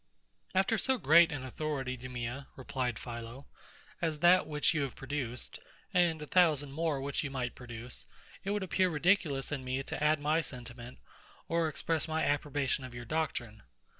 [0.55, 3.45] After so great an authority, DEMEA, replied PHILO,
[4.01, 5.59] as that which you have produced,
[5.93, 8.07] and a thousand more which you might produce,
[8.43, 10.97] it would appear ridiculous in me to add my sentiment,
[11.47, 13.61] or express my approbation of your doctrine.